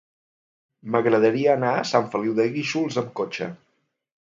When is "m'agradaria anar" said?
0.95-1.75